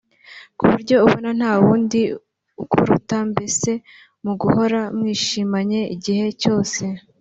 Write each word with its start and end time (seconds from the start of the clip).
ku 0.57 0.63
buryo 0.71 0.93
abona 1.03 1.29
nta 1.39 1.51
wundi 1.63 2.01
ukuruta 2.63 3.17
mbese 3.31 3.71
mu 4.23 4.33
gahora 4.41 4.81
mwishimanye 4.97 5.79
igihe 5.95 6.25
cyose 6.41 6.83